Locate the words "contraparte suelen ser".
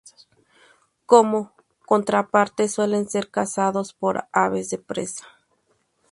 1.85-3.29